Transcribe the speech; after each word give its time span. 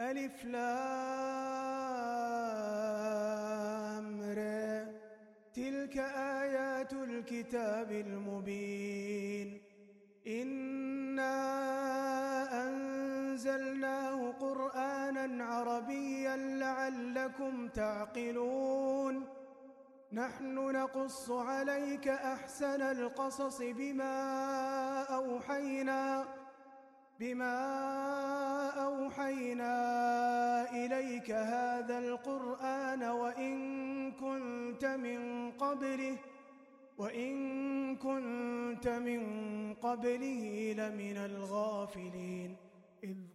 ألف 0.00 0.44
لام 0.44 0.60
را. 4.22 4.86
تلك 5.54 5.98
آيات 6.16 6.92
الكتاب 6.92 7.92
المبين. 7.92 9.60
إنا 10.26 11.36
أنزلناه 12.68 14.30
قرآنا 14.30 15.44
عربيا 15.44 16.36
لعلكم 16.36 17.68
تعقلون. 17.68 19.26
نحن 20.12 20.54
نقص 20.54 21.30
عليك 21.30 22.08
أحسن 22.08 22.82
القصص 22.82 23.62
بما 23.62 24.16
أوحينا. 25.02 26.24
بما 27.20 27.56
أوحينا 28.70 29.76
إليك 30.72 31.30
هذا 31.30 31.98
القرآن 31.98 33.02
وإن 33.02 33.56
كنت 34.12 34.84
من 34.84 35.50
قبله 35.50 36.16
وإن 36.98 37.32
كنت 37.96 38.88
من 38.88 39.22
قبله 39.74 40.74
لمن 40.78 41.16
الغافلين. 41.16 42.56
إذ 43.04 43.16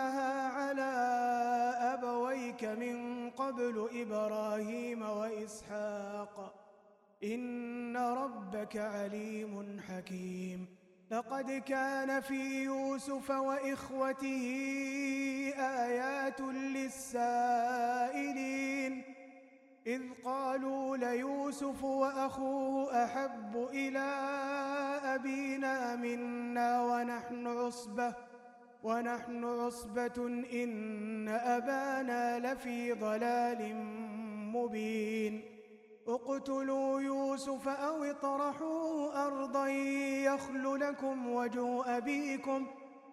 على 0.00 0.92
أبويك 1.94 2.64
من 2.64 3.30
قبل 3.30 3.88
إبراهيم 3.94 5.02
وإسحاق. 5.02 6.54
إن 7.24 7.96
ربك 7.96 8.76
عليم 8.76 9.80
حكيم. 9.88 10.66
لقد 11.10 11.50
كان 11.50 12.20
في 12.20 12.64
يوسف 12.64 13.30
وإخوته 13.30 14.46
آيات 15.58 16.40
للسائلين. 16.40 17.52
إذ 19.86 20.02
قالوا 20.24 20.96
ليوسف 20.96 21.84
وأخوه 21.84 23.04
أحب 23.04 23.68
إلى 23.72 24.08
أبينا 25.04 25.96
منا 25.96 26.82
ونحن 26.82 27.46
عصبة. 27.46 28.31
ونحن 28.82 29.44
عصبة 29.44 30.26
إن 30.52 31.28
أبانا 31.28 32.52
لفي 32.52 32.92
ضلال 32.92 33.74
مبين. 34.54 35.42
اقتلوا 36.08 37.00
يوسف 37.00 37.68
أو 37.68 38.04
اطرحوه 38.04 39.26
أرضا 39.26 39.66
يخل 39.66 40.80
لكم 40.80 41.28
وجه 41.28 41.96
أبيكم 41.96 42.66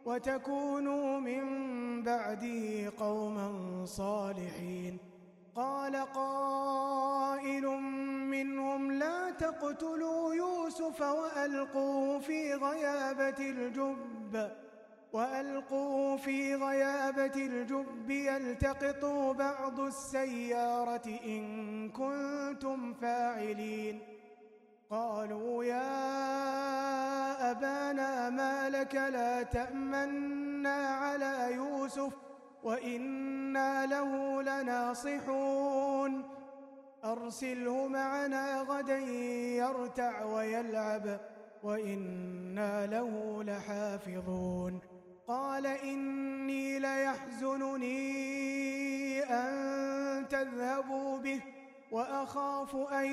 وتكونوا 0.05 1.19
من 1.19 1.43
بعده 2.03 2.91
قوما 2.97 3.85
صالحين. 3.85 4.97
قال 5.55 5.95
قائل 5.95 7.67
منهم 8.31 8.91
لا 8.91 9.31
تقتلوا 9.31 10.33
يوسف 10.33 11.01
وألقوه 11.01 12.19
في 12.19 12.53
غيابة 12.53 13.39
الجب. 13.39 14.51
وألقوه 15.13 16.17
في 16.17 16.55
غيابة 16.55 17.35
الجب 17.35 18.09
يلتقطوا 18.09 19.33
بعض 19.33 19.79
السيارة 19.79 21.19
إن 21.25 21.89
كنتم 21.89 22.93
فاعلين. 22.93 23.99
قالوا 24.89 25.63
يا 25.63 25.91
أبانا 27.51 28.29
ما 28.29 28.69
لك 28.69 28.95
لا 28.95 29.43
تأمنا 29.43 30.87
على 30.87 31.53
يوسف 31.55 32.13
وإنا 32.63 33.85
له 33.85 34.41
لناصحون. 34.41 36.23
أرسله 37.05 37.87
معنا 37.87 38.61
غدا 38.61 38.97
يرتع 39.57 40.23
ويلعب 40.23 41.19
وإنا 41.63 42.85
له 42.85 43.43
لحافظون. 43.43 44.79
قال 45.29 45.65
إني 45.65 46.79
ليحزنني 46.79 47.99
أن 49.23 50.27
تذهبوا 50.27 51.17
به 51.17 51.41
وأخاف 51.91 52.75
أن 52.75 53.05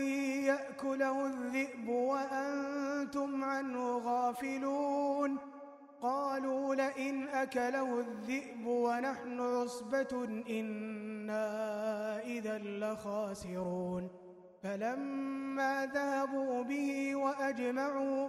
يأكله 0.44 1.26
الذئب 1.26 1.88
وأنتم 1.88 3.44
عنه 3.44 3.98
غافلون. 3.98 5.38
قالوا 6.02 6.74
لئن 6.74 7.28
أكله 7.28 8.00
الذئب 8.00 8.66
ونحن 8.66 9.40
عصبة 9.40 10.42
إنا 10.50 11.46
إذا 12.24 12.58
لخاسرون. 12.58 14.08
فلما 14.62 15.86
ذهبوا 15.94 16.62
به 16.62 17.16
وأجمعوا 17.16 18.28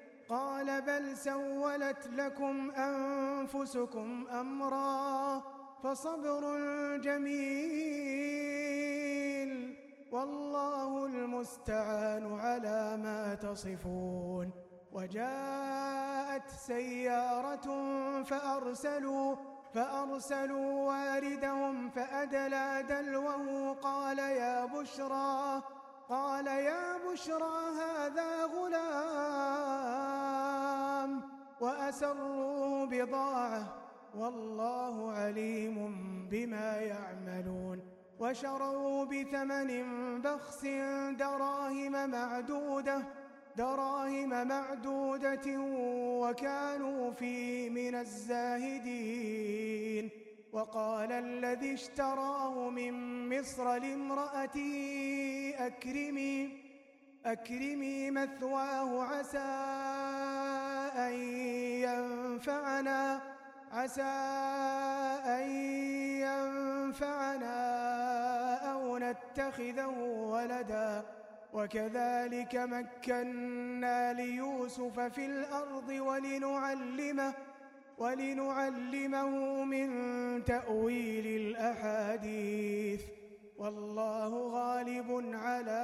قال 0.31 0.81
بل 0.81 1.17
سولت 1.17 2.07
لكم 2.07 2.71
أنفسكم 2.71 4.27
أمرا 4.31 5.41
فصبر 5.83 6.57
جميل 6.97 8.21
والله 10.11 11.05
المستعان 11.05 12.39
على 12.39 12.97
ما 12.97 13.35
تصفون 13.35 14.51
وجاءت 14.91 16.49
سيارة 16.49 17.67
فأرسلوا 18.23 19.35
فأرسلوا 19.73 20.87
واردهم 20.87 21.89
فأدلى 21.89 22.85
دلوه 22.89 23.73
قال 23.73 24.19
يا 24.19 24.65
بشرى 24.65 25.61
قال 26.09 26.47
يا 26.47 26.97
بشرى 26.97 27.71
هذا 27.79 28.45
غلام 28.45 30.00
وأسروا 31.61 32.85
بضاعة 32.85 33.77
والله 34.17 35.11
عليم 35.11 35.95
بما 36.31 36.75
يعملون 36.81 37.79
وشروا 38.19 39.05
بثمن 39.05 39.71
بخس 40.21 40.65
دراهم 41.19 42.09
معدودة 42.09 43.03
دراهم 43.57 44.47
معدودة 44.47 45.57
وكانوا 46.21 47.11
فيه 47.11 47.69
من 47.69 47.95
الزاهدين 48.85 50.09
وقال 50.53 51.11
الذي 51.11 51.73
اشتراه 51.73 52.69
من 52.69 52.93
مصر 53.39 53.77
لامرأته 53.77 54.73
أكرمي 55.57 56.70
أكرمي 57.25 58.11
مثواه 58.11 59.03
عسى 59.03 59.37
أن 60.97 61.13
ينفعنا 61.85 63.21
عسى 63.71 64.01
أن 65.25 65.49
ينفعنا 66.25 67.55
أو 68.71 68.97
نتخذه 68.97 69.97
ولدا. 70.33 71.03
وكذلك 71.53 72.55
مكنا 72.55 74.13
ليوسف 74.13 74.99
في 74.99 75.25
الأرض 75.25 75.89
ولنعلمه 75.89 77.33
ولنعلمه 77.97 79.63
من 79.63 79.89
تأويل 80.45 81.25
الأحاديث. 81.41 83.01
والله 83.57 84.29
غالب 84.29 85.09
على 85.33 85.83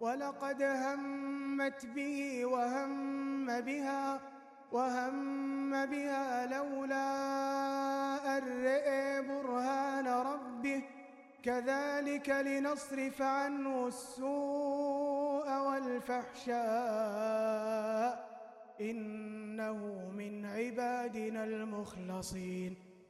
ولقد 0.00 0.62
همت 0.62 1.86
به 1.86 2.46
وهم 2.46 3.60
بها 3.60 4.20
وهم 4.72 5.86
بها 5.86 6.46
لولا 6.46 7.06
أن 8.38 8.64
رئي 8.64 9.22
برهان 9.22 10.06
ربه. 10.06 10.82
كذلك 11.42 12.28
لنصرف 12.28 13.22
عنه 13.22 13.86
السوء 13.86 15.58
والفحشاء. 15.58 16.56
إنه 18.80 20.10
من 20.16 20.46
عبادنا 20.46 21.44
المخلصين. 21.44 22.85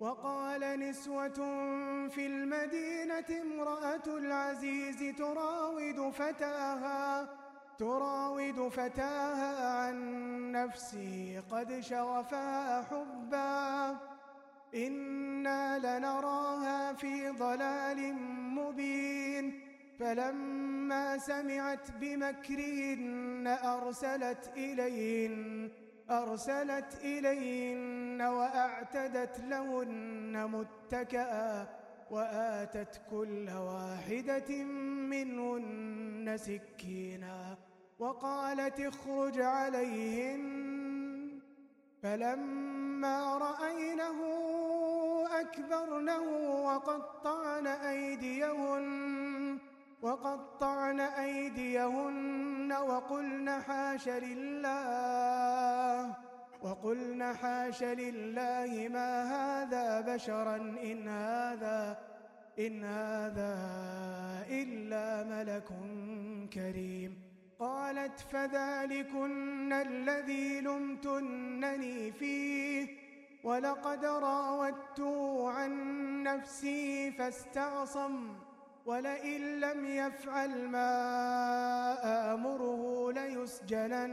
وقال 0.00 0.80
نسوة 0.80 1.38
في 2.08 2.26
المدينة 2.26 3.42
امرأة 3.42 4.06
العزيز 4.06 5.16
تراود 5.16 6.10
فتاها 6.10 7.28
تراود 7.78 8.68
فتاها 8.68 9.78
عن 9.78 9.96
نفسي 10.52 11.42
قد 11.50 11.80
شغفها 11.80 12.82
حبا. 12.82 13.98
إنا 14.74 15.78
لنراها 15.78 16.92
في 16.92 17.28
ضلال 17.28 18.14
مبين. 18.54 19.60
فلما 19.98 21.18
سمعت 21.18 21.90
بمكرهن 21.90 23.58
أرسلت 23.64 24.52
إليهن 24.56 25.70
أرسلت 26.10 26.98
إليهن 27.02 27.97
وأعتدت 28.22 29.40
لهن 29.40 30.46
متكأ 30.50 31.66
وآتت 32.10 33.00
كل 33.10 33.50
واحدة 33.50 34.64
منهن 35.12 36.36
سكينا 36.36 37.56
وقالت 37.98 38.80
اخرج 38.80 39.40
عليهن 39.40 40.42
فلما 42.02 43.38
رأينه 43.38 44.18
أكبرنه 45.40 46.22
وقطعن 46.64 47.66
أيديهن 47.66 49.58
وقطعن 50.02 51.00
أيديهن 51.00 52.72
وقلن 52.72 53.50
حاش 53.50 54.08
لله 54.08 56.14
وقلن 56.62 57.22
حاش 57.34 57.82
لله 57.82 58.88
ما 58.88 59.10
هذا 59.36 60.00
بشرا 60.00 60.56
إن 60.56 61.08
هذا 61.08 61.98
إن 62.58 62.84
هذا 62.84 63.54
إلا 64.50 65.24
ملك 65.24 65.68
كريم. 66.52 67.12
قالت 67.58 68.20
فذلكن 68.20 69.72
الذي 69.72 70.60
لمتنني 70.60 72.12
فيه 72.12 72.86
ولقد 73.44 74.04
راودته 74.04 75.50
عن 75.50 75.72
نفسي 76.22 77.10
فاستعصم 77.10 78.34
ولئن 78.86 79.60
لم 79.60 79.84
يفعل 79.84 80.68
ما 80.68 80.92
آمره 82.34 83.12
ليسجنن, 83.12 84.12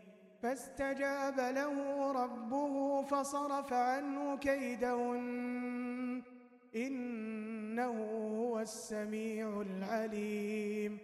فاستجاب 0.41 1.39
له 1.39 2.11
ربه 2.11 3.01
فصرف 3.01 3.73
عنه 3.73 4.37
كيدهن. 4.37 6.23
إنه 6.75 7.95
هو 8.41 8.59
السميع 8.59 9.61
العليم. 9.61 10.99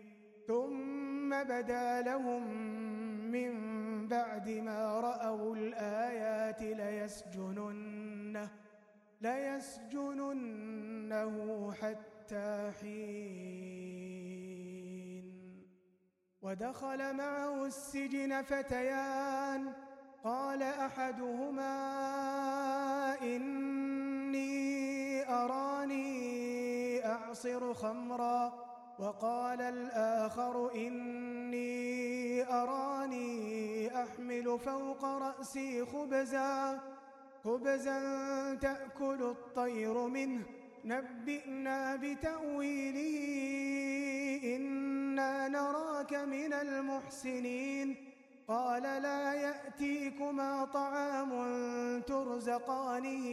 ثم 0.48 1.30
بدا 1.44 2.02
لهم 2.02 2.44
من 3.32 3.54
بعد 4.08 4.50
ما 4.50 5.00
رأوا 5.00 5.56
الآيات 5.56 6.62
ليسجننه 6.62 8.50
ليسجننه 9.22 10.56
حتى 11.72 12.72
حين 12.82 13.87
ودخل 16.48 17.14
معه 17.16 17.66
السجن 17.66 18.42
فتيان. 18.42 19.74
قال 20.24 20.64
أحدهما 20.64 21.76
إني 23.22 24.54
أراني 25.30 27.06
أعصر 27.06 27.74
خمرا. 27.74 28.54
وقال 29.00 29.62
الآخر 29.62 30.72
إني 30.76 32.44
أراني 32.54 34.04
أحمل 34.04 34.60
فوق 34.60 35.06
رأسي 35.06 35.86
خبزا. 35.86 36.80
خبزا 37.44 38.00
تأكل 38.54 39.24
الطير 39.24 40.08
منه. 40.08 40.44
نبئنا 40.86 41.96
بتأويله 41.96 43.87
إنا 45.18 45.48
نراك 45.48 46.14
من 46.14 46.54
المحسنين 46.54 47.96
قال 48.48 48.84
لا 48.84 49.34
يأتيكما 49.34 50.66
طعام 50.66 51.32
ترزقانه 52.02 53.26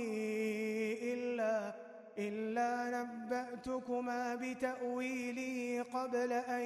إلا, 1.02 1.74
إلا 2.18 2.70
نبأتكما 3.02 4.34
بتأويله 4.34 5.84
قبل 5.94 6.32
أن 6.32 6.60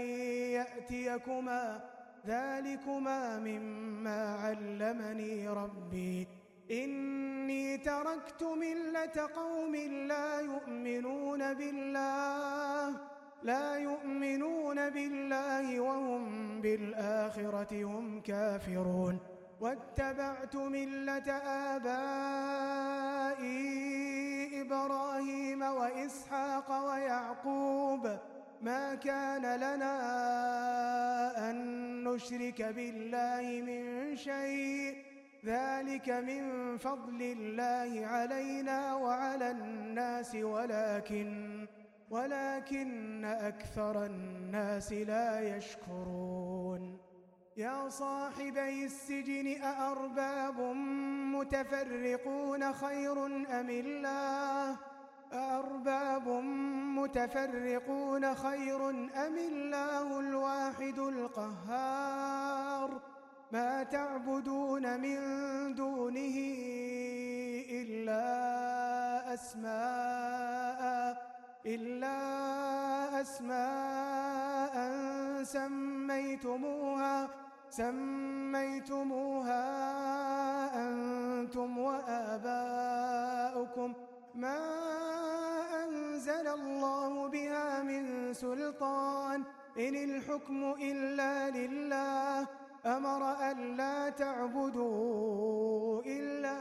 يأتيكما 0.55 1.81
ذلكما 2.27 3.39
مما 3.39 4.35
علمني 4.35 5.49
ربي 5.49 6.29
إني 6.71 7.79
تركت 7.79 8.43
ملة 8.43 9.29
قوم 9.37 9.77
لا 10.07 10.41
يؤمنون 10.41 11.55
بالله 11.55 13.18
لا 13.43 13.77
يؤمنون 13.77 14.91
بالله 14.91 15.81
وهم 15.81 16.61
بالآخرة 16.61 17.85
هم 17.85 18.21
كافرون. 18.21 19.19
واتبعت 19.61 20.57
ملة 20.57 21.33
آبائي 21.77 23.49
إبراهيم 24.61 25.63
وإسحاق 25.63 26.87
ويعقوب. 26.87 28.19
ما 28.63 28.95
كان 28.95 29.57
لنا 29.57 29.95
أن 31.51 31.57
نشرك 32.05 32.63
بالله 32.63 33.63
من 33.67 34.17
شيء. 34.17 35.09
ذلك 35.45 36.09
من 36.09 36.77
فضل 36.79 37.23
الله 37.23 38.07
علينا 38.07 38.95
وعلى 38.95 39.51
الناس 39.51 40.35
ولكن 40.35 41.67
ولكن 42.11 43.25
أكثر 43.25 44.07
الناس 44.07 44.93
لا 44.93 45.57
يشكرون. 45.57 46.99
يا 47.57 47.89
صاحبي 47.89 48.85
السجن 48.85 49.63
أأرباب 49.63 50.61
متفرقون 51.35 52.73
خير 52.73 53.27
أم 53.27 53.71
الله؟ 53.71 54.77
أأرباب 55.33 56.29
متفرقون 56.99 58.35
خير 58.35 58.91
أم 58.91 59.39
الله 59.39 60.21
الواحد 60.21 60.99
القهار؟ 60.99 63.01
ما 63.53 63.83
تعبدون 63.83 65.01
من 65.01 65.19
دونه 65.75 66.37
إلا 67.71 69.35
أسماء. 69.35 71.28
إلا 71.75 72.19
أسماء 73.21 74.75
سميتموها 75.43 77.29
سميتموها 77.71 79.65
أنتم 80.89 81.79
وآباؤكم. 81.79 83.09
ما 84.35 84.59
أنزل 85.85 86.47
الله 86.49 87.29
بها 87.29 87.83
من 87.83 88.33
سلطان 88.33 89.45
إن 89.79 89.95
الحكم 89.95 90.75
إلا 90.81 91.51
لله. 91.51 92.47
أمر 92.87 93.51
أن 93.51 93.77
لا 93.77 94.09
تعبدوا 94.09 96.03
إلا 96.07 96.59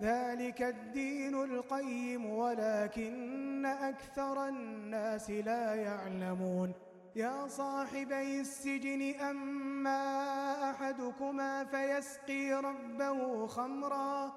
ذلك 0.00 0.62
الدين 0.62 1.34
القيم 1.34 2.26
ولكن 2.26 3.66
أكثر 3.66 4.48
الناس 4.48 5.30
لا 5.30 5.74
يعلمون. 5.74 6.72
يا 7.16 7.46
صاحبي 7.46 8.40
السجن 8.40 9.20
أما 9.20 10.70
أحدكما 10.70 11.64
فيسقي 11.64 12.52
ربه 12.52 13.46
خمرا 13.46 14.32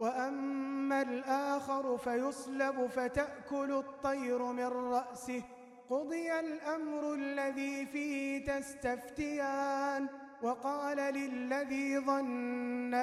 وأما 0.00 1.02
الآخر 1.02 1.98
فيصلب 1.98 2.86
فتأكل 2.86 3.72
الطير 3.72 4.42
من 4.42 4.66
رأسه. 4.66 5.42
قضي 5.90 6.40
الأمر 6.40 7.14
الذي 7.14 7.86
فيه 7.86 8.44
تستفتيان 8.44 10.08
وقال 10.42 10.96
للذي 10.96 11.98
ظن 11.98 12.94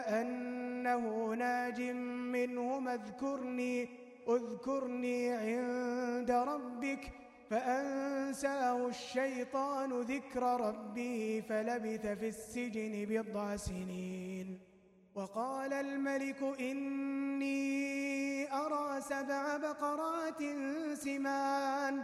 أنه 0.80 1.34
ناج 1.36 1.82
منهما 2.32 2.94
اذكرني 2.94 3.90
اذكرني 4.30 5.32
عند 5.32 6.32
ربك 6.32 7.12
فأنساه 7.50 8.88
الشيطان 8.88 10.02
ذكر 10.02 10.44
ربه 10.44 11.44
فلبث 11.50 12.08
في 12.08 12.28
السجن 12.28 13.06
بضع 13.10 13.56
سنين. 13.56 14.60
وقال 15.16 15.74
الملك 15.74 16.42
إني 16.60 17.60
أرى 18.54 19.02
سبع 19.02 19.58
بقرات 19.58 20.42
سمان 20.94 22.04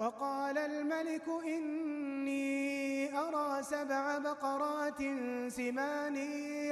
وقال 0.00 0.58
الملك 0.58 1.28
إني 1.44 3.18
أرى 3.18 3.62
سبع 3.62 4.18
بقرات 4.18 4.98
سمان 5.48 6.16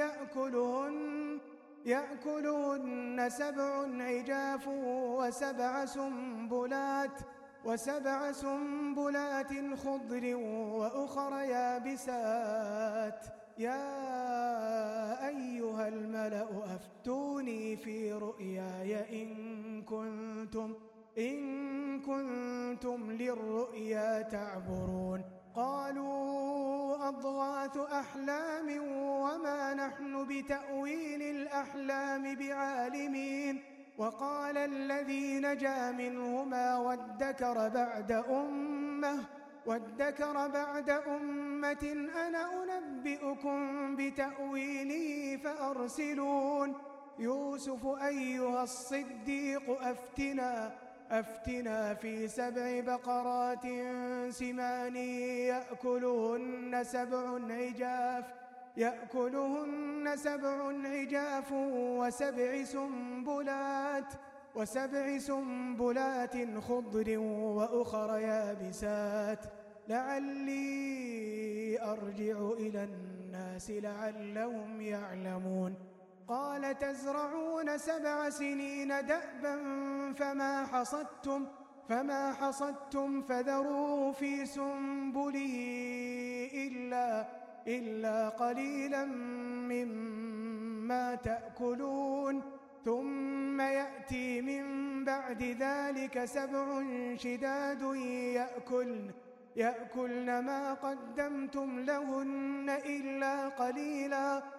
يأكلهن 0.01 1.39
يأكلهن 1.85 3.29
سبع 3.29 3.87
عجاف 4.03 4.67
وسبع 4.67 5.85
سنبلات 5.85 7.21
وسبع 7.65 8.31
سنبلات 8.31 9.53
خضر 9.83 10.35
وأخر 10.79 11.33
يابسات. 11.41 13.25
يا 13.57 15.27
أيها 15.27 15.87
الملأ 15.87 16.47
أفتوني 16.75 17.77
في 17.77 18.13
رؤياي 18.13 19.23
إن 19.23 19.81
كنتم 19.81 20.75
إن 21.19 22.01
كنتم 22.01 23.11
للرؤيا 23.11 24.21
تعبرون 24.21 25.21
قالوا 25.55 27.07
أضغاث 27.07 27.77
أحلام 27.77 28.67
وما 28.97 29.73
نحن 29.73 30.25
بتأويل 30.27 31.21
الأحلام 31.21 32.35
بعالمين 32.35 33.63
وقال 33.97 34.57
الذي 34.57 35.39
نجا 35.39 35.91
منهما 35.91 36.77
وادكر 36.77 37.69
بعد 37.69 38.11
أمة 38.11 39.19
وادكر 39.65 40.47
بعد 40.47 40.89
أمة 40.89 42.07
أنا 42.27 42.77
أنبئكم 42.77 43.95
بتأويله 43.95 45.37
فأرسلون 45.43 46.75
يوسف 47.19 47.85
أيها 47.85 48.63
الصديق 48.63 49.81
أفتنا 49.81 50.71
أفتنا 51.11 51.93
في 51.93 52.27
سبع 52.27 52.79
بقرات 52.79 53.63
سمان 54.29 54.95
يأكلهن 54.95 56.83
سبع 56.83 57.39
عجاف 57.49 58.25
يأكلهن 58.77 60.15
سبع 60.15 60.67
عجاف 60.85 61.51
وسبع 61.51 62.63
سنبلات 62.63 64.13
وسبع 64.55 65.17
سنبلات 65.17 66.59
خضر 66.59 67.19
وأخر 67.19 68.17
يابسات. 68.19 69.45
لعلي 69.87 71.81
أرجع 71.81 72.51
إلى 72.51 72.83
الناس 72.83 73.71
لعلهم 73.71 74.81
يعلمون. 74.81 75.88
قال 76.29 76.79
تزرعون 76.79 77.77
سبع 77.77 78.29
سنين 78.29 78.87
دأبا 78.87 79.55
فما 80.13 80.65
حصدتم 80.65 81.47
فما 81.89 82.33
حصدتم 82.33 83.21
فذروه 83.21 84.11
في 84.11 84.45
سنبله 84.45 85.55
إلا, 86.53 87.25
إلا 87.67 88.29
قليلا 88.29 89.05
مما 89.71 91.15
تأكلون. 91.15 92.41
ثم 92.85 93.61
يأتي 93.61 94.41
من 94.41 94.63
بعد 95.05 95.43
ذلك 95.43 96.25
سبع 96.25 96.83
شداد 97.15 97.81
يأكلن 98.35 99.11
يأكلن 99.55 100.39
ما 100.39 100.73
قدمتم 100.73 101.79
لهن 101.79 102.69
إلا 102.69 103.47
قليلا. 103.49 104.58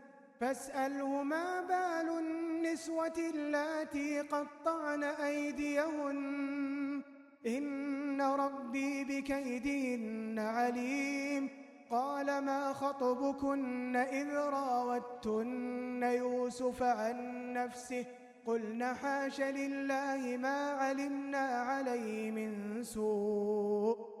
فاسأله 0.41 1.23
ما 1.23 1.61
بال 1.61 2.19
النسوة 2.19 3.13
اللاتي 3.17 4.21
قطعن 4.21 5.03
أيديهن. 5.03 7.01
إن 7.47 8.21
ربي 8.21 9.03
بكيدهن 9.03 10.39
عليم. 10.39 11.49
قال 11.91 12.39
ما 12.39 12.73
خطبكن 12.73 13.95
إذ 13.95 14.33
راوتن 14.35 16.03
يوسف 16.03 16.83
عن 16.83 17.53
نفسه. 17.53 18.05
قلنا 18.45 18.93
حاش 18.93 19.41
لله 19.41 20.37
ما 20.37 20.71
علمنا 20.71 21.47
عليه 21.47 22.31
من 22.31 22.83
سوء. 22.83 24.20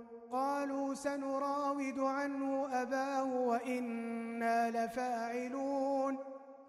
قالوا 0.31 0.93
سنراود 0.93 1.99
عنه 1.99 2.67
أباه 2.81 3.23
وإنا 3.23 4.69
لفاعلون. 4.71 6.17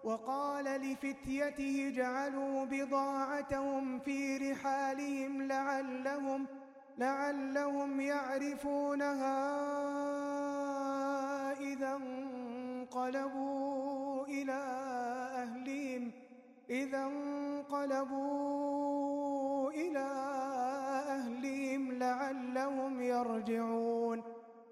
وقال 0.03 0.65
لفتيته 0.65 1.87
اجعلوا 1.87 2.65
بضاعتهم 2.65 3.99
في 3.99 4.37
رحالهم 4.37 5.41
لعلهم 5.41 6.47
لعلهم 6.97 8.01
يعرفونها 8.01 9.43
إذا 11.59 11.95
انقلبوا 12.85 13.45
إلى 14.25 14.53
أهلهم 15.35 16.11
إذا 16.69 17.03
انقلبوا 17.05 18.41
إلى 19.71 19.99
أهلهم 19.99 20.52
لعلهم 22.13 23.01
يرجعون. 23.01 24.23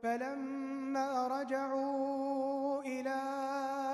فلما 0.03 1.27
رجعوا 1.27 2.81
إلى 2.81 3.21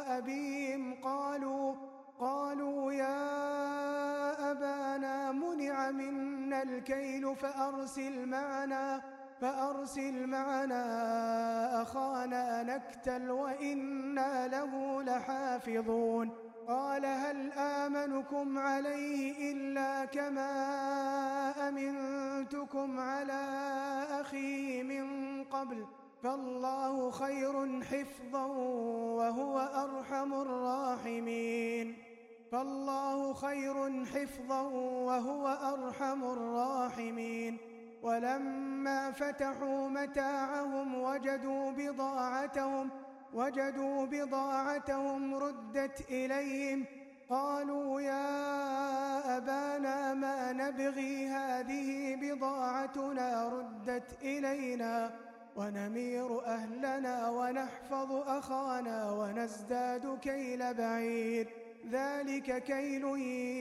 أبيهم 0.08 1.02
قالوا 1.04 1.76
قالوا 2.20 2.94
يا 2.94 4.52
أبانا 4.52 5.32
منع 5.32 5.92
منا 5.92 6.64
الكيل 6.64 7.36
فأرسل 7.36 8.26
معنا 8.26 9.02
فأرسل 9.42 10.28
معنا 10.28 10.84
أخانا 11.82 12.64
نكتل 12.64 13.32
وإنا 13.32 14.48
له 14.48 15.04
لحافظون. 15.04 16.47
قال 16.68 17.06
هل 17.06 17.52
آمنكم 17.52 18.58
عليه 18.58 19.52
إلا 19.52 20.06
كما 20.06 20.52
أمنتكم 21.70 23.00
على 23.00 23.44
أخيه 24.22 24.84
من 24.84 25.08
قبل 25.44 25.86
فالله 26.24 27.12
خير 27.12 27.84
حفظا 27.84 28.46
وهو 29.18 29.60
أرحم 29.60 30.34
الراحمين 30.34 31.96
فالله 32.52 33.34
خير 33.34 34.06
حفظا 34.06 34.62
وهو 35.08 35.48
أرحم 35.48 36.24
الراحمين 36.24 37.58
ولما 38.04 39.12
فتحوا 39.12 39.90
متاعهم 39.90 40.96
وجدوا 41.02 41.72
بضاعتهم 41.72 42.90
وجدوا 43.34 44.06
بضاعتهم 44.06 45.36
ردت 45.36 46.10
إليهم 46.10 46.86
قالوا 47.30 48.02
يا 48.02 49.38
أبانا 49.38 50.14
ما 50.14 50.52
نبغي 50.52 51.28
هذه 51.28 52.16
بضاعتنا 52.16 53.50
ردت 53.50 54.18
إلينا 54.22 55.12
ونمير 55.56 56.46
أهلنا 56.46 57.30
ونحفظ 57.30 58.12
أخانا 58.12 59.12
ونزداد 59.12 60.20
كيل 60.20 60.74
بعير 60.74 61.48
ذلك 61.92 62.64
كيل 62.64 63.04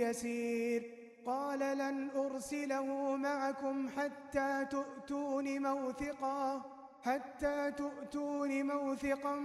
يسير 0.03 0.91
قال 1.27 1.59
لن 1.59 2.11
أرسله 2.17 3.17
معكم 3.17 3.89
حتى 3.89 4.67
تؤتون 4.71 5.63
موثقا 5.63 6.76
حتى 7.07 7.71
تؤتون 7.71 8.67
موثقا 8.67 9.37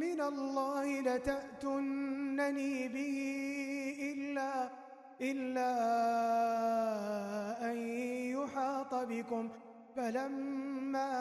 من 0.00 0.20
الله 0.20 1.00
لتأتنني 1.00 2.88
به 2.88 3.18
إلا 4.16 4.68
إلا 5.20 5.72
أن 7.70 7.76
يحاط 8.36 8.94
بكم. 8.94 9.48
فلما 9.96 11.12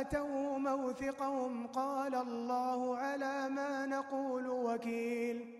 آتوا 0.00 0.58
موثقهم 0.58 1.66
قال 1.66 2.14
الله 2.14 2.96
على 2.96 3.48
ما 3.48 3.86
نقول 3.86 4.48
وكيل. 4.48 5.59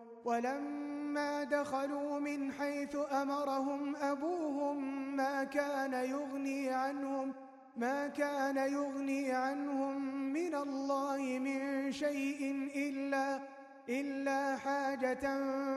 ولما 0.25 1.43
دخلوا 1.43 2.19
من 2.19 2.51
حيث 2.51 2.97
أمرهم 3.11 3.95
أبوهم 3.95 4.77
ما 5.15 5.43
كان 5.43 5.93
يغني 5.93 6.69
عنهم 6.69 7.33
ما 7.77 8.07
كان 8.07 8.57
يغني 8.57 9.31
عنهم 9.31 10.01
من 10.33 10.55
الله 10.55 11.39
من 11.39 11.91
شيء 11.91 12.69
إلا 12.75 13.39
إلا 13.89 14.57
حاجة 14.57 15.23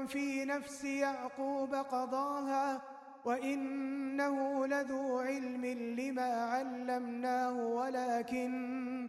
في 0.07 0.44
نفس 0.44 0.85
يعقوب 0.85 1.74
قضاها 1.74 2.83
وإنه 3.24 4.66
لذو 4.66 5.18
علم 5.18 5.64
لما 5.98 6.44
علمناه 6.44 7.66
ولكن 7.66 9.09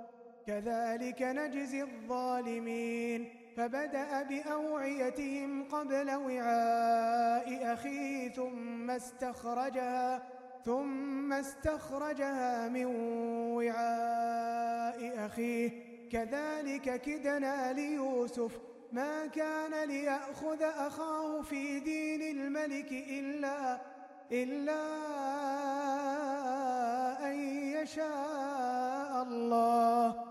كذلك 0.51 1.21
نجزي 1.21 1.81
الظالمين. 1.83 3.29
فبدأ 3.57 4.23
بأوعيتهم 4.23 5.63
قبل 5.63 6.11
وعاء 6.11 7.73
أخيه 7.73 8.29
ثم 8.29 8.91
استخرجها 8.91 10.23
ثم 10.65 11.33
استخرجها 11.33 12.69
من 12.69 12.85
وعاء 13.55 15.25
أخيه. 15.25 15.71
كذلك 16.11 17.01
كدنا 17.01 17.73
ليوسف 17.73 18.59
ما 18.91 19.25
كان 19.27 19.87
ليأخذ 19.87 20.63
أخاه 20.63 21.41
في 21.41 21.79
دين 21.79 22.21
الملك 22.21 22.91
إلا 22.91 23.81
إلا 24.31 24.81
أن 27.27 27.35
يشاء 27.81 29.23
الله. 29.23 30.30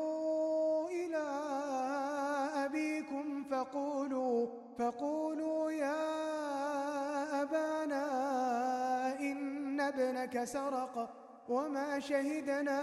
فقولوا 3.51 4.47
فقولوا 4.79 5.71
يا 5.71 6.01
أبانا 7.41 8.05
إن 9.19 9.79
ابنك 9.81 10.43
سرق 10.43 11.09
وما 11.49 11.99
شهدنا 11.99 12.81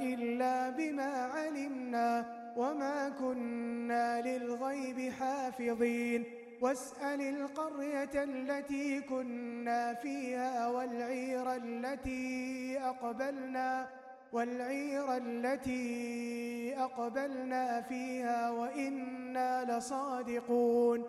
إلا 0.00 0.70
بما 0.70 1.12
علمنا 1.34 2.24
وما 2.56 3.08
كنا 3.08 4.20
للغيب 4.20 5.12
حافظين. 5.12 6.24
واسأل 6.60 7.20
القرية 7.20 8.10
التي 8.14 9.00
كنا 9.00 9.94
فيها 9.94 10.68
والعير 10.68 11.52
التي 11.54 12.78
أقبلنا. 12.80 13.88
والعير 14.32 15.16
التي 15.16 16.74
أقبلنا 16.78 17.80
فيها 17.80 18.50
وإنا 18.50 19.78
لصادقون. 19.78 21.04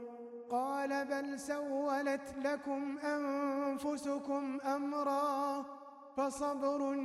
قال 0.50 1.06
بل 1.06 1.40
سولت 1.40 2.36
لكم 2.44 2.98
أنفسكم 2.98 4.58
أمرا 4.66 5.66
فصبر 6.18 6.96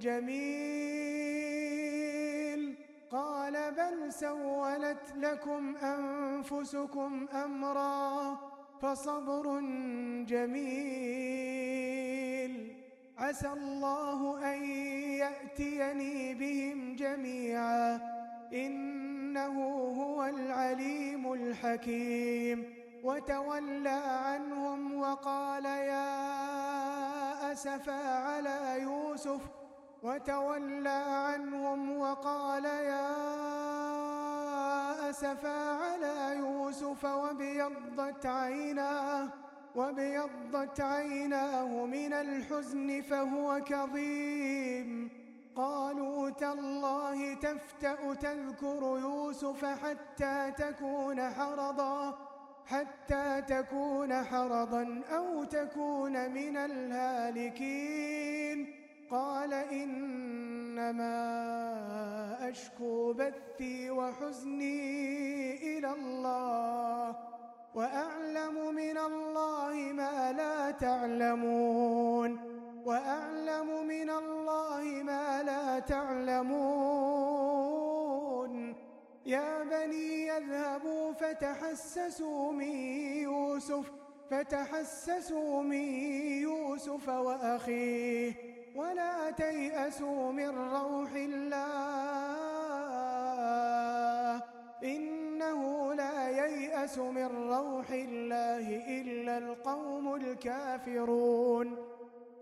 جميل. 0.00 0.38
قال 3.10 3.72
بل 3.72 4.12
سولت 4.12 5.14
لكم 5.16 5.76
أنفسكم 5.76 7.26
أمرا 7.44 8.38
فصبر 8.82 9.60
جميل. 10.26 12.27
عسى 13.18 13.48
الله 13.48 14.54
أن 14.54 14.64
يأتيني 15.10 16.34
بهم 16.34 16.96
جميعا. 16.96 18.00
إنه 18.52 19.64
هو 20.02 20.24
العليم 20.24 21.32
الحكيم. 21.32 22.74
وتولى 23.04 24.00
عنهم 24.24 25.00
وقال 25.00 25.64
يا 25.64 26.12
أسفا 27.52 28.18
على 28.18 28.82
يوسف. 28.82 29.40
وتولى 30.02 31.04
عنهم 31.08 31.98
وقال 31.98 32.64
يا 32.64 33.10
أسفا 35.10 35.72
على 35.74 36.36
يوسف 36.38 37.04
وابيضت 37.04 38.26
عيناه. 38.26 39.28
وابيضت 39.74 40.80
عيناه 40.80 41.86
من 41.86 42.12
الحزن 42.12 43.00
فهو 43.00 43.60
كظيم 43.66 45.10
قالوا 45.56 46.30
تالله 46.30 47.34
تفتأ 47.34 48.14
تذكر 48.14 48.98
يوسف 49.02 49.64
حتى 49.64 50.52
تكون 50.58 51.30
حرضا 51.30 52.18
حتى 52.66 53.42
تكون 53.48 54.24
حرضا 54.24 55.02
أو 55.10 55.44
تكون 55.44 56.30
من 56.30 56.56
الهالكين 56.56 58.08
قال 59.10 59.54
إنما 59.54 61.18
أشكو 62.48 63.12
بثي 63.12 63.90
وحزني 63.90 65.78
إلى 65.78 65.92
الله 65.92 67.16
وأعلم 67.74 68.74
من 68.74 68.98
الله 68.98 69.74
ما 69.92 70.32
لا 70.32 70.70
تعلمون 70.70 72.40
وأعلم 72.84 73.86
من 73.86 74.10
الله 74.10 75.02
ما 75.02 75.42
لا 75.42 75.78
تعلمون 75.78 77.48
يا 79.26 79.64
بني 79.64 80.26
يذهبوا 80.26 81.12
فتحسسوا 81.12 82.52
من 82.52 82.72
يوسف 83.22 83.92
فتحسسوا 84.30 85.62
من 85.62 85.84
يوسف 86.42 87.08
وأخيه 87.08 88.34
ولا 88.76 89.30
تيأسوا 89.30 90.32
من 90.32 90.48
روح 90.48 91.10
الله 91.12 92.58
إنه 95.48 95.94
لا 95.94 96.28
ييأس 96.28 96.98
من 96.98 97.50
روح 97.50 97.90
الله 97.90 98.66
إلا 99.00 99.38
القوم 99.38 100.14
الكافرون. 100.14 101.76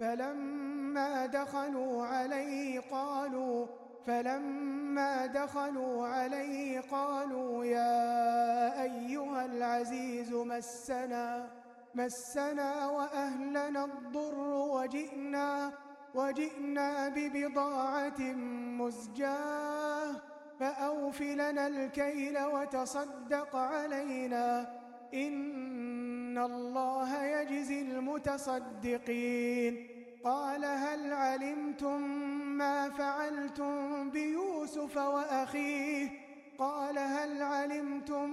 فلما 0.00 1.26
دخلوا 1.26 2.06
عليه 2.06 2.80
قالوا 2.80 3.66
فلما 4.06 5.26
دخلوا 5.26 6.06
عليه 6.06 6.80
قالوا 6.80 7.64
يا 7.64 8.82
أيها 8.82 9.44
العزيز 9.44 10.32
مسنا 10.32 11.50
مسنا 11.94 12.86
وأهلنا 12.90 13.84
الضر 13.84 14.38
وجئنا 14.48 15.72
وجئنا 16.14 17.08
ببضاعة 17.08 18.20
مزجاة 18.80 20.35
فأوفلنا 20.60 21.66
الكيل 21.66 22.44
وتصدق 22.44 23.56
علينا 23.56 24.68
إن 25.14 26.38
الله 26.38 27.24
يجزي 27.24 27.82
المتصدقين. 27.82 29.86
قال 30.24 30.64
هل 30.64 31.12
علمتم 31.12 32.00
ما 32.58 32.90
فعلتم 32.90 34.10
بيوسف 34.10 34.96
وأخيه؟ 34.96 36.08
قال 36.58 36.98
هل 36.98 37.42
علمتم 37.42 38.30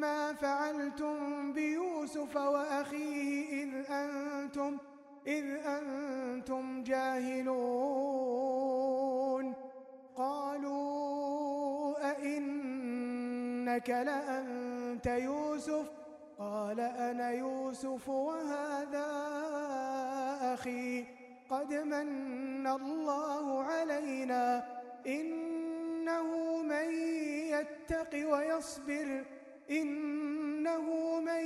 ما 0.00 0.32
فعلتم 0.32 1.52
بيوسف 1.52 2.36
وأخيه 2.36 3.64
إذ 3.64 3.90
أنتم 3.90 4.78
إذ 5.26 5.44
أنتم 5.66 6.82
جاهلون؟ 6.82 8.91
أئنك 13.72 13.88
لأنت 13.88 15.06
يوسف. 15.06 15.86
قال 16.38 16.80
أنا 16.80 17.30
يوسف 17.30 18.08
وهذا 18.08 19.08
أخي. 20.54 21.04
قد 21.50 21.74
من 21.74 22.66
الله 22.66 23.62
علينا. 23.64 24.64
إنه 25.06 26.56
من 26.62 26.92
يتق 27.54 28.32
ويصبر. 28.32 29.24
إنه 29.70 30.86
من 31.20 31.44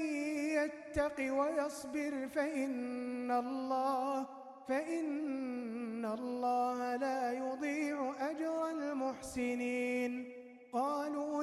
يتق 0.58 1.18
ويصبر. 1.18 2.28
فإن 2.34 3.30
الله 3.30 4.26
فإن 4.68 6.04
الله 6.04 6.96
لا 6.96 7.32
يضيع 7.32 8.14
أجر 8.30 8.70
المحسنين. 8.70 10.32
قالوا 10.72 11.25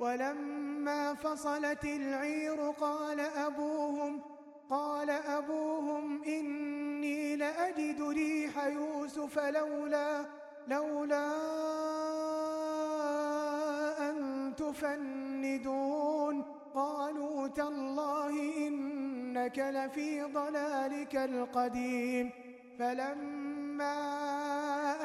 ولما 0.00 1.14
فصلت 1.14 1.84
العير 1.84 2.70
قال 2.70 3.20
أبوهم 3.20 4.22
قال 4.70 5.10
أبوهم 5.10 6.22
إني 6.24 7.36
لأجد 7.36 8.02
ريح 8.02 8.64
يوسف 8.64 9.38
لولا 9.38 10.24
لولا 10.68 11.32
أن 14.10 14.52
تفندون. 14.56 16.44
قالوا 16.74 17.48
تالله 17.48 18.30
إنك 18.68 19.58
لفي 19.58 20.22
ضلالك 20.22 21.16
القديم. 21.16 22.30
فلما 22.78 23.96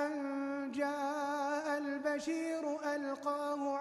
أن 0.07 0.71
جاء 0.71 1.77
البشير 1.77 2.93
ألقاه 2.95 3.80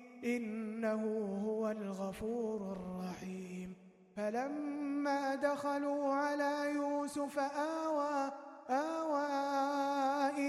إنه 0.23 1.03
هو 1.45 1.71
الغفور 1.71 2.71
الرحيم. 2.71 3.75
فلما 4.17 5.35
دخلوا 5.35 6.13
على 6.13 6.71
يوسف 6.75 7.39
آوى 7.39 8.31
آوى 8.69 9.29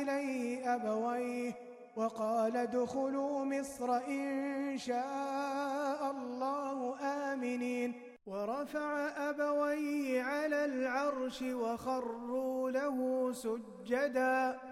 إليه 0.03 0.75
أبويه 0.75 1.53
وقال 1.97 2.57
ادخلوا 2.57 3.45
مصر 3.45 3.97
إن 3.97 4.79
شاء 4.79 6.11
الله 6.11 6.97
آمنين. 7.01 7.93
ورفع 8.27 9.09
أبويه 9.31 10.23
على 10.23 10.65
العرش 10.65 11.43
وخروا 11.43 12.71
له 12.71 13.33
سجداً. 13.33 14.72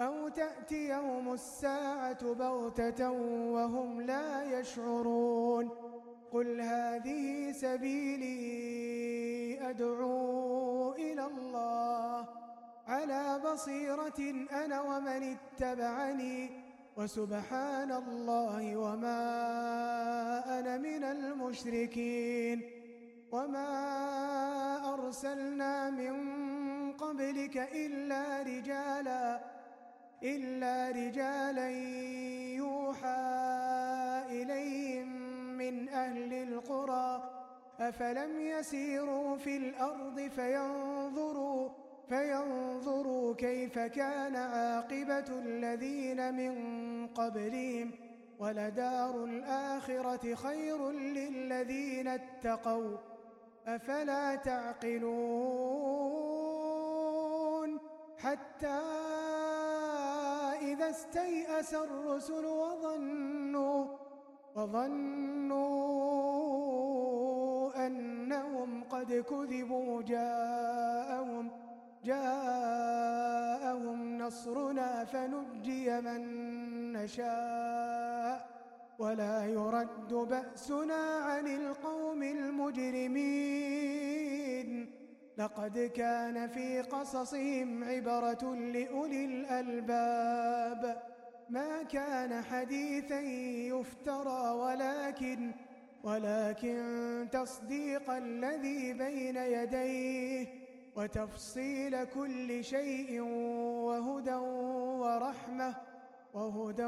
أو 0.00 0.28
تأتي 0.28 0.88
يوم 0.88 1.32
الساعة 1.32 2.32
بغتة 2.34 3.10
وهم 3.52 4.00
لا 4.00 4.58
يشعرون 4.58 5.70
قل 6.32 6.60
هذه 6.60 7.52
سبيلي 7.52 8.38
أدعو 9.70 10.92
إلى 10.92 11.26
الله 11.26 12.28
على 12.86 13.40
بصيرة 13.44 14.46
أنا 14.52 14.80
ومن 14.80 15.36
اتبعني 15.36 16.50
وسبحان 16.96 17.92
الله 17.92 18.76
وما 18.76 19.18
أنا 20.58 20.78
من 20.78 21.04
المشركين 21.04 22.62
وما 23.32 23.68
أرسلنا 24.94 25.90
من 25.90 26.12
قبلك 26.92 27.56
إلا 27.56 28.42
رجالاً 28.42 29.57
إلا 30.22 30.90
رجالا 30.90 31.70
يوحى 32.56 33.18
إليهم 34.30 35.08
من 35.58 35.88
أهل 35.88 36.32
القرى 36.32 37.30
أفلم 37.80 38.40
يسيروا 38.40 39.36
في 39.36 39.56
الأرض 39.56 40.20
فينظروا 40.20 41.68
فينظروا 42.08 43.34
كيف 43.34 43.78
كان 43.78 44.36
عاقبة 44.36 45.24
الذين 45.28 46.34
من 46.34 47.06
قبلهم. 47.06 47.90
ولدار 48.38 49.24
الآخرة 49.24 50.34
خير 50.34 50.90
للذين 50.90 52.08
اتقوا. 52.08 52.96
أفلا 53.66 54.34
تعقلون؟ 54.34 55.78
حتى 58.18 59.17
إذا 60.62 60.90
استيأس 60.90 61.74
الرسل 61.74 62.46
وظنوا 62.46 63.84
وظنوا 64.56 65.56
أنهم 67.86 68.84
قد 68.84 69.12
كذبوا 69.12 70.02
جاءهم 70.02 71.50
جاءهم 72.04 73.38
نصرنا 74.18 75.04
فنجي 75.04 76.00
من 76.00 76.22
نشاء 76.92 78.48
ولا 78.98 79.44
يرد 79.44 80.14
بأسنا 80.14 81.16
عن 81.16 81.46
القوم 81.46 82.22
المجرمين 82.22 83.68
لقد 85.38 85.78
كان 85.78 86.48
في 86.48 86.80
قصصهم 86.80 87.84
عبرة 87.84 88.54
لأولي 88.54 89.24
الألباب. 89.24 91.02
ما 91.50 91.82
كان 91.82 92.42
حديثا 92.42 93.20
يفترى 93.70 94.50
ولكن 94.50 95.52
ولكن 96.04 96.78
تصديق 97.32 98.10
الذي 98.10 98.92
بين 98.92 99.36
يديه 99.36 100.46
وتفصيل 100.96 102.04
كل 102.04 102.64
شيء 102.64 103.20
وهدى 103.20 104.34
ورحمة 105.04 105.74
وهدى 106.34 106.86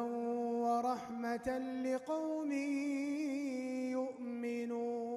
ورحمة 0.65 1.59
لقوم 1.85 2.53
يؤمنون. 3.93 5.10